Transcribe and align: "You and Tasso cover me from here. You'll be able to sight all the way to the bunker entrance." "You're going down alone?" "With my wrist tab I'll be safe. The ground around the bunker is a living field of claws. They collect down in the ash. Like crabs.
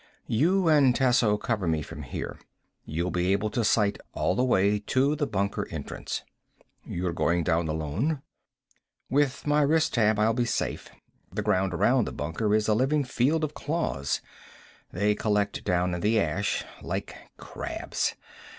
"You 0.25 0.67
and 0.67 0.95
Tasso 0.95 1.37
cover 1.37 1.67
me 1.67 1.83
from 1.83 2.01
here. 2.01 2.39
You'll 2.85 3.11
be 3.11 3.31
able 3.33 3.51
to 3.51 3.63
sight 3.63 3.99
all 4.15 4.33
the 4.33 4.43
way 4.43 4.79
to 4.79 5.15
the 5.15 5.27
bunker 5.27 5.67
entrance." 5.69 6.23
"You're 6.83 7.13
going 7.13 7.43
down 7.43 7.67
alone?" 7.67 8.23
"With 9.11 9.45
my 9.45 9.61
wrist 9.61 9.93
tab 9.93 10.17
I'll 10.17 10.33
be 10.33 10.45
safe. 10.45 10.89
The 11.31 11.43
ground 11.43 11.71
around 11.75 12.05
the 12.05 12.11
bunker 12.11 12.55
is 12.55 12.67
a 12.67 12.73
living 12.73 13.03
field 13.03 13.43
of 13.43 13.53
claws. 13.53 14.21
They 14.91 15.13
collect 15.13 15.63
down 15.63 15.93
in 15.93 16.01
the 16.01 16.19
ash. 16.19 16.65
Like 16.81 17.15
crabs. 17.37 18.15